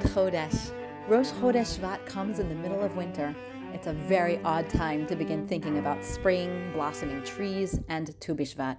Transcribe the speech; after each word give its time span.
good 0.00 0.10
Chodesh. 0.10 0.72
Rosh 1.06 1.28
Chodesh 1.28 1.78
Shvat 1.78 2.04
comes 2.04 2.40
in 2.40 2.48
the 2.48 2.54
middle 2.56 2.82
of 2.82 2.96
winter. 2.96 3.32
It's 3.72 3.86
a 3.86 3.92
very 3.92 4.40
odd 4.42 4.68
time 4.68 5.06
to 5.06 5.14
begin 5.14 5.46
thinking 5.46 5.78
about 5.78 6.04
spring, 6.04 6.72
blossoming 6.72 7.22
trees, 7.22 7.78
and 7.88 8.12
Tu 8.20 8.34
B'Shvat. 8.34 8.78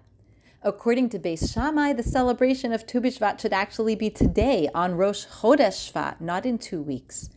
According 0.61 1.07
to 1.11 1.19
Beis 1.19 1.53
Shammai, 1.53 1.93
the 1.93 2.03
celebration 2.03 2.73
of 2.73 2.85
Tu 2.85 2.99
B'Shvat 2.99 3.39
should 3.39 3.53
actually 3.53 3.95
be 3.95 4.09
today 4.09 4.67
on 4.75 4.95
Rosh 4.95 5.25
Chodesh 5.25 5.89
Shvat, 5.89 6.19
not 6.19 6.45
in 6.45 6.57
two 6.57 6.81
weeks. 6.81 7.29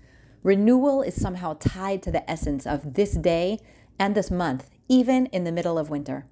Renewal 0.42 1.02
is 1.02 1.14
somehow 1.14 1.56
tied 1.60 2.02
to 2.02 2.10
the 2.10 2.28
essence 2.28 2.66
of 2.66 2.94
this 2.94 3.12
day 3.12 3.60
and 3.96 4.16
this 4.16 4.28
month, 4.28 4.70
even 4.88 5.26
in 5.26 5.44
the 5.44 5.52
middle 5.52 5.78
of 5.78 5.88
winter. 5.88 6.26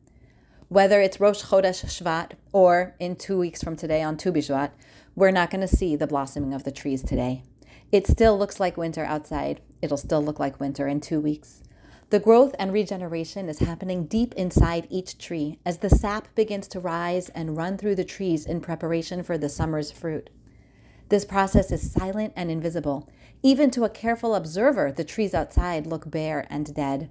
Whether 0.69 1.01
it's 1.01 1.21
Rosh 1.21 1.45
Chodesh 1.45 1.85
Shvat 1.85 2.33
or 2.53 2.97
in 2.99 3.15
two 3.15 3.39
weeks 3.39 3.63
from 3.63 3.77
today 3.77 4.03
on 4.03 4.17
Tu 4.17 4.33
B'Shvat, 4.33 4.73
we're 5.17 5.31
not 5.31 5.51
going 5.51 5.67
to 5.67 5.77
see 5.77 5.97
the 5.97 6.07
blossoming 6.07 6.53
of 6.53 6.65
the 6.65 6.71
trees 6.71 7.03
today. 7.03 7.43
It 7.91 8.07
still 8.07 8.39
looks 8.39 8.61
like 8.61 8.77
winter 8.77 9.05
outside. 9.05 9.63
It'll 9.81 9.97
still 9.97 10.23
look 10.23 10.39
like 10.39 10.61
winter 10.61 10.87
in 10.87 11.01
two 11.01 11.21
weeks. 11.21 11.63
The 12.11 12.21
growth 12.21 12.55
and 12.59 12.73
regeneration 12.73 13.49
is 13.49 13.59
happening 13.61 14.07
deep 14.07 14.35
inside 14.35 14.87
each 14.91 15.19
tree 15.19 15.59
as 15.65 15.79
the 15.79 15.91
sap 15.91 16.33
begins 16.35 16.69
to 16.69 16.81
rise 16.81 17.31
and 17.31 17.57
run 17.57 17.79
through 17.79 17.97
the 17.97 18.05
trees 18.05 18.45
in 18.45 18.61
preparation 18.61 19.23
for 19.23 19.39
the 19.39 19.49
summer's 19.49 19.91
fruit. 19.91 20.31
This 21.09 21.25
process 21.25 21.73
is 21.73 21.91
silent 21.91 22.33
and 22.37 22.51
invisible. 22.51 23.09
Even 23.43 23.71
to 23.71 23.85
a 23.85 23.89
careful 23.91 24.35
observer, 24.35 24.93
the 24.93 25.03
trees 25.03 25.35
outside 25.35 25.87
look 25.87 26.11
bare 26.11 26.47
and 26.51 26.75
dead. 26.75 27.11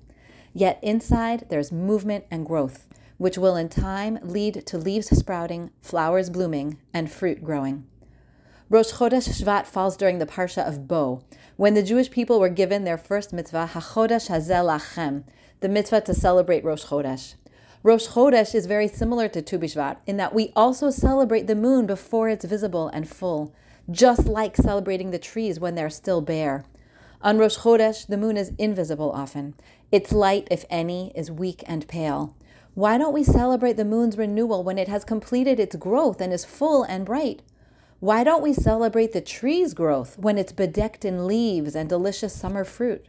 Yet 0.53 0.79
inside, 0.81 1.47
there's 1.49 1.71
movement 1.71 2.25
and 2.29 2.45
growth, 2.45 2.87
which 3.17 3.37
will 3.37 3.55
in 3.55 3.67
time 3.67 4.19
lead 4.21 4.65
to 4.67 4.77
leaves 4.77 5.09
sprouting, 5.09 5.71
flowers 5.81 6.29
blooming, 6.29 6.77
and 6.93 7.11
fruit 7.11 7.43
growing. 7.43 7.85
Rosh 8.75 8.91
Chodesh 8.91 9.29
Shvat 9.29 9.65
falls 9.65 9.95
during 9.95 10.19
the 10.19 10.25
Parsha 10.25 10.67
of 10.67 10.85
Bo, 10.85 11.23
when 11.55 11.75
the 11.75 11.81
Jewish 11.81 12.11
people 12.11 12.41
were 12.41 12.49
given 12.49 12.83
their 12.83 12.97
first 12.97 13.31
mitzvah, 13.31 13.69
HaChodesh 13.71 14.27
Hazeh 14.27 14.65
Lachem, 14.65 15.23
the 15.61 15.69
mitzvah 15.69 16.01
to 16.01 16.13
celebrate 16.13 16.61
Rosh 16.61 16.83
Chodesh. 16.83 17.35
Rosh 17.83 18.07
Chodesh 18.07 18.53
is 18.53 18.65
very 18.65 18.89
similar 18.89 19.29
to 19.29 19.41
Tu 19.41 19.57
B'Shvat 19.57 19.99
in 20.05 20.17
that 20.17 20.35
we 20.35 20.51
also 20.57 20.89
celebrate 20.89 21.47
the 21.47 21.55
moon 21.55 21.85
before 21.85 22.27
it's 22.27 22.43
visible 22.43 22.89
and 22.89 23.07
full, 23.07 23.55
just 23.89 24.25
like 24.25 24.57
celebrating 24.57 25.11
the 25.11 25.19
trees 25.19 25.57
when 25.57 25.75
they're 25.75 25.89
still 25.89 26.19
bare. 26.19 26.65
On 27.21 27.37
Rosh 27.37 27.59
Chodesh, 27.59 28.05
the 28.05 28.17
moon 28.17 28.35
is 28.35 28.51
invisible 28.57 29.13
often. 29.13 29.53
Its 29.89 30.11
light, 30.11 30.49
if 30.51 30.65
any, 30.69 31.13
is 31.15 31.31
weak 31.31 31.63
and 31.65 31.87
pale. 31.87 32.35
Why 32.73 32.97
don't 32.97 33.13
we 33.13 33.23
celebrate 33.23 33.77
the 33.77 33.85
moon's 33.85 34.17
renewal 34.17 34.65
when 34.65 34.77
it 34.77 34.89
has 34.89 35.05
completed 35.05 35.61
its 35.61 35.77
growth 35.77 36.19
and 36.19 36.33
is 36.33 36.43
full 36.43 36.83
and 36.83 37.05
bright? 37.05 37.41
Why 38.05 38.23
don't 38.23 38.43
we 38.43 38.53
celebrate 38.53 39.13
the 39.13 39.19
tree's 39.19 39.73
growth 39.73 40.19
when 40.19 40.37
it's 40.37 40.51
bedecked 40.51 41.05
in 41.05 41.25
leaves 41.25 41.75
and 41.75 41.89
delicious 41.89 42.35
summer 42.35 42.63
fruit? 42.63 43.07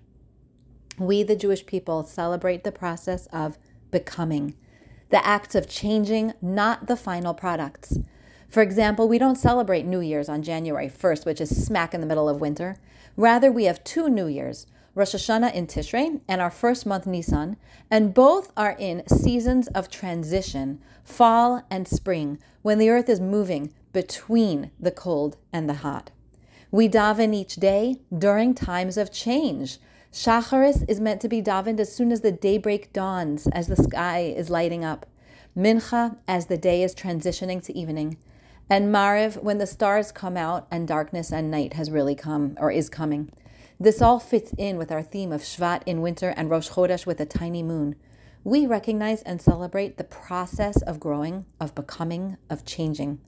We, 0.99 1.23
the 1.23 1.37
Jewish 1.37 1.67
people, 1.67 2.03
celebrate 2.05 2.65
the 2.65 2.73
process 2.73 3.27
of 3.27 3.59
becoming, 3.91 4.55
the 5.11 5.23
act 5.23 5.55
of 5.55 5.69
changing, 5.69 6.33
not 6.41 6.87
the 6.87 6.97
final 6.97 7.35
products. 7.35 7.99
For 8.49 8.63
example, 8.63 9.07
we 9.07 9.19
don't 9.19 9.37
celebrate 9.37 9.85
New 9.85 10.01
Year's 10.01 10.31
on 10.31 10.43
January 10.43 10.89
1st, 10.89 11.27
which 11.27 11.43
is 11.43 11.67
smack 11.67 11.93
in 11.93 12.01
the 12.01 12.07
middle 12.07 12.27
of 12.27 12.41
winter. 12.41 12.79
Rather, 13.19 13.53
we 13.53 13.65
have 13.65 13.85
two 13.85 14.09
New 14.09 14.29
Year's, 14.29 14.67
Rosh 14.97 15.15
Hashanah 15.15 15.53
in 15.53 15.67
Tishrei 15.67 16.23
and 16.27 16.41
our 16.41 16.51
first 16.51 16.87
month 16.87 17.07
Nisan, 17.07 17.59
and 17.91 18.15
both 18.15 18.51
are 18.57 18.75
in 18.79 19.07
seasons 19.07 19.69
of 19.69 19.91
transition, 19.91 20.81
fall 21.05 21.63
and 21.71 21.87
spring, 21.87 22.39
when 22.63 22.79
the 22.79 22.89
earth 22.89 23.11
is 23.11 23.21
moving 23.21 23.75
between 23.93 24.71
the 24.81 24.91
cold 24.91 25.37
and 25.53 25.69
the 25.69 25.75
hot. 25.75 26.13
We 26.71 26.89
daven 26.89 27.35
each 27.35 27.57
day 27.57 28.01
during 28.17 28.55
times 28.55 28.97
of 28.97 29.13
change. 29.13 29.77
Shacharis 30.11 30.83
is 30.89 30.99
meant 30.99 31.21
to 31.21 31.29
be 31.29 31.43
davened 31.43 31.79
as 31.79 31.95
soon 31.95 32.11
as 32.11 32.23
the 32.23 32.33
daybreak 32.33 32.95
dawns, 32.95 33.47
as 33.49 33.67
the 33.67 33.77
sky 33.77 34.21
is 34.35 34.49
lighting 34.49 34.83
up. 34.83 35.05
Mincha, 35.55 36.17
as 36.27 36.47
the 36.47 36.57
day 36.57 36.83
is 36.83 36.95
transitioning 36.95 37.63
to 37.65 37.77
evening. 37.77 38.17
And 38.71 38.89
Mariv, 38.95 39.43
when 39.43 39.59
the 39.59 39.67
stars 39.67 40.11
come 40.11 40.39
out 40.39 40.67
and 40.71 40.89
darkness 40.89 41.31
and 41.31 41.51
night 41.51 41.75
has 41.75 41.91
really 41.91 42.15
come 42.15 42.57
or 42.59 42.71
is 42.71 42.89
coming. 42.89 43.31
This 43.79 44.01
all 44.01 44.19
fits 44.19 44.55
in 44.57 44.79
with 44.79 44.91
our 44.91 45.03
theme 45.03 45.33
of 45.33 45.43
Shvat 45.43 45.83
in 45.85 46.01
winter 46.01 46.33
and 46.35 46.49
Rosh 46.49 46.71
Chodesh 46.71 47.05
with 47.05 47.21
a 47.21 47.27
tiny 47.27 47.63
moon. 47.63 47.95
We 48.43 48.67
recognize 48.67 49.21
and 49.23 49.43
celebrate 49.43 49.99
the 49.99 50.05
process 50.05 50.81
of 50.81 50.99
growing, 50.99 51.45
of 51.61 51.75
becoming, 51.75 52.39
of 52.49 52.65
changing. 52.65 53.19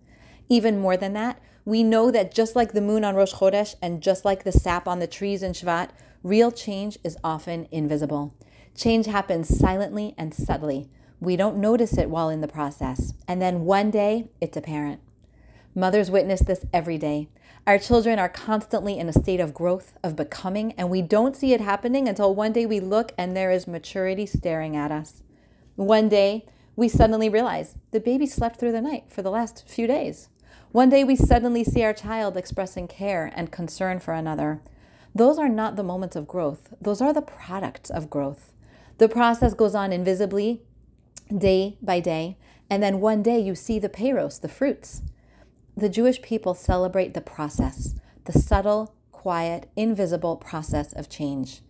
Even 0.48 0.80
more 0.80 0.96
than 0.96 1.12
that, 1.12 1.38
we 1.66 1.82
know 1.82 2.10
that 2.10 2.32
just 2.32 2.56
like 2.56 2.72
the 2.72 2.80
moon 2.80 3.04
on 3.04 3.14
Rosh 3.14 3.34
Chodesh 3.34 3.74
and 3.82 4.02
just 4.02 4.24
like 4.24 4.44
the 4.44 4.52
sap 4.52 4.88
on 4.88 5.00
the 5.00 5.06
trees 5.06 5.42
in 5.42 5.52
Shvat, 5.52 5.90
real 6.22 6.50
change 6.50 6.98
is 7.04 7.18
often 7.22 7.68
invisible. 7.70 8.32
Change 8.74 9.04
happens 9.04 9.54
silently 9.58 10.14
and 10.16 10.32
subtly. 10.32 10.88
We 11.20 11.36
don't 11.36 11.58
notice 11.58 11.98
it 11.98 12.08
while 12.08 12.30
in 12.30 12.40
the 12.40 12.48
process. 12.48 13.12
And 13.26 13.42
then 13.42 13.66
one 13.66 13.90
day, 13.90 14.30
it's 14.40 14.56
apparent. 14.56 15.00
Mothers 15.74 16.10
witness 16.10 16.40
this 16.40 16.64
every 16.72 16.98
day. 16.98 17.28
Our 17.66 17.78
children 17.78 18.18
are 18.18 18.28
constantly 18.28 18.98
in 18.98 19.08
a 19.08 19.12
state 19.12 19.40
of 19.40 19.52
growth, 19.52 19.92
of 20.02 20.16
becoming, 20.16 20.72
and 20.72 20.88
we 20.88 21.02
don't 21.02 21.36
see 21.36 21.52
it 21.52 21.60
happening 21.60 22.08
until 22.08 22.34
one 22.34 22.52
day 22.52 22.64
we 22.66 22.80
look 22.80 23.12
and 23.18 23.36
there 23.36 23.50
is 23.50 23.68
maturity 23.68 24.26
staring 24.26 24.76
at 24.76 24.90
us. 24.90 25.22
One 25.76 26.08
day, 26.08 26.46
we 26.76 26.88
suddenly 26.88 27.28
realize 27.28 27.74
the 27.90 28.00
baby 28.00 28.26
slept 28.26 28.58
through 28.58 28.72
the 28.72 28.80
night 28.80 29.04
for 29.08 29.20
the 29.20 29.30
last 29.30 29.68
few 29.68 29.86
days. 29.86 30.28
One 30.72 30.88
day 30.88 31.04
we 31.04 31.16
suddenly 31.16 31.64
see 31.64 31.82
our 31.82 31.92
child 31.92 32.36
expressing 32.36 32.88
care 32.88 33.32
and 33.34 33.50
concern 33.50 34.00
for 34.00 34.14
another. 34.14 34.60
Those 35.14 35.38
are 35.38 35.48
not 35.48 35.76
the 35.76 35.82
moments 35.82 36.16
of 36.16 36.28
growth, 36.28 36.72
those 36.80 37.00
are 37.00 37.12
the 37.12 37.22
products 37.22 37.90
of 37.90 38.10
growth. 38.10 38.52
The 38.98 39.08
process 39.08 39.54
goes 39.54 39.74
on 39.74 39.92
invisibly, 39.92 40.62
day 41.36 41.78
by 41.82 42.00
day, 42.00 42.36
and 42.70 42.82
then 42.82 43.00
one 43.00 43.22
day 43.22 43.38
you 43.38 43.54
see 43.54 43.78
the 43.78 43.88
peiros, 43.88 44.40
the 44.40 44.48
fruits. 44.48 45.02
The 45.78 45.88
Jewish 45.88 46.20
people 46.22 46.54
celebrate 46.54 47.14
the 47.14 47.20
process, 47.20 47.94
the 48.24 48.32
subtle, 48.32 48.96
quiet, 49.12 49.70
invisible 49.76 50.34
process 50.34 50.92
of 50.92 51.08
change. 51.08 51.60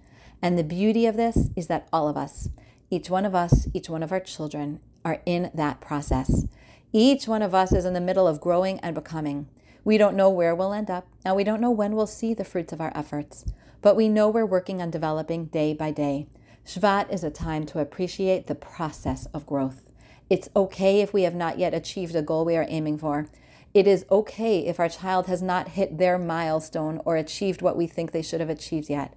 And 0.41 0.57
the 0.57 0.65
beauty 0.65 1.05
of 1.05 1.15
this 1.15 1.51
is 1.55 1.67
that 1.67 1.87
all 1.93 2.09
of 2.09 2.17
us, 2.17 2.49
each 2.89 3.11
one 3.11 3.27
of 3.27 3.35
us, 3.35 3.69
each 3.75 3.91
one 3.91 4.03
of 4.03 4.11
our 4.11 4.21
children, 4.21 4.81
are 5.05 5.21
in 5.27 5.51
that 5.53 5.83
process. 5.83 6.47
Each 6.91 7.29
one 7.29 7.43
of 7.43 7.55
us 7.55 7.71
is 7.71 7.85
in 7.85 7.93
the 7.93 8.01
middle 8.01 8.27
of 8.27 8.41
growing 8.41 8.81
and 8.81 8.95
becoming. 8.95 9.47
We 9.85 9.99
don't 9.99 10.17
know 10.17 10.31
where 10.31 10.55
we'll 10.55 10.73
end 10.73 10.89
up, 10.89 11.07
and 11.23 11.37
we 11.37 11.45
don't 11.45 11.61
know 11.61 11.71
when 11.71 11.95
we'll 11.95 12.07
see 12.07 12.33
the 12.33 12.47
fruits 12.47 12.73
of 12.73 12.81
our 12.81 12.93
efforts, 12.95 13.45
but 13.83 13.95
we 13.95 14.09
know 14.09 14.31
we're 14.31 14.47
working 14.47 14.81
on 14.81 14.91
developing 14.91 15.45
day 15.49 15.75
by 15.75 15.91
day. 15.91 16.29
Shvat 16.65 17.13
is 17.13 17.25
a 17.25 17.31
time 17.31 17.67
to 17.67 17.79
appreciate 17.79 18.47
the 18.47 18.55
process 18.55 19.27
of 19.35 19.45
growth. 19.45 19.91
It's 20.31 20.49
okay 20.57 21.03
if 21.03 21.13
we 21.13 21.25
have 21.25 21.35
not 21.35 21.59
yet 21.59 21.75
achieved 21.75 22.17
a 22.17 22.23
goal 22.23 22.47
we 22.47 22.57
are 22.57 22.65
aiming 22.71 22.97
for. 22.97 23.29
It 23.79 23.87
is 23.87 24.05
okay 24.11 24.67
if 24.67 24.81
our 24.81 24.89
child 24.89 25.29
has 25.29 25.41
not 25.41 25.69
hit 25.69 25.99
their 25.99 26.19
milestone 26.19 27.01
or 27.05 27.15
achieved 27.15 27.63
what 27.63 27.77
we 27.77 27.87
think 27.87 28.11
they 28.11 28.23
should 28.23 28.41
have 28.41 28.51
achieved 28.51 28.91
yet. 28.91 29.15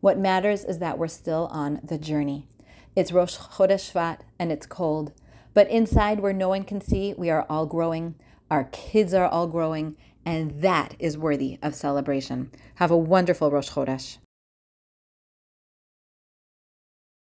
What 0.00 0.20
matters 0.20 0.62
is 0.62 0.78
that 0.78 0.98
we're 0.98 1.08
still 1.08 1.48
on 1.50 1.80
the 1.82 1.98
journey. 1.98 2.46
It's 2.94 3.10
Rosh 3.10 3.36
Chodesh 3.36 3.90
Shvat 3.92 4.20
and 4.38 4.52
it's 4.52 4.66
cold. 4.66 5.10
But 5.52 5.68
inside, 5.68 6.20
where 6.20 6.32
no 6.32 6.48
one 6.48 6.62
can 6.62 6.80
see, 6.80 7.12
we 7.18 7.28
are 7.28 7.44
all 7.50 7.66
growing. 7.66 8.14
Our 8.52 8.68
kids 8.70 9.14
are 9.14 9.26
all 9.26 9.48
growing. 9.48 9.96
And 10.24 10.62
that 10.62 10.94
is 11.00 11.18
worthy 11.18 11.58
of 11.60 11.74
celebration. 11.74 12.52
Have 12.76 12.92
a 12.92 12.96
wonderful 12.96 13.50
Rosh 13.50 13.70
Chodesh. 13.70 14.18